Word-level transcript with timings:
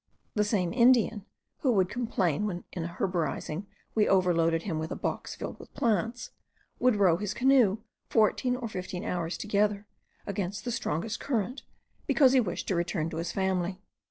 The 0.33 0.43
same 0.43 0.73
Indian, 0.73 1.27
who 1.59 1.71
would 1.73 1.87
complain, 1.87 2.47
when 2.47 2.63
in 2.73 2.85
herborizing 2.85 3.67
we 3.93 4.09
loaded 4.09 4.63
him 4.63 4.79
with 4.79 4.89
a 4.91 4.95
box 4.95 5.35
filled 5.35 5.59
with 5.59 5.75
plants, 5.75 6.31
would 6.79 6.95
row 6.95 7.17
his 7.17 7.35
canoe 7.35 7.77
fourteen 8.09 8.55
or 8.55 8.67
fifteen 8.67 9.05
hours 9.05 9.37
together, 9.37 9.85
against 10.25 10.65
the 10.65 10.71
strongest 10.71 11.19
current, 11.19 11.61
because 12.07 12.33
he 12.33 12.39
wished 12.39 12.67
to 12.69 12.75
return 12.75 13.11
to 13.11 13.17
his 13.17 13.31
family. 13.31 13.79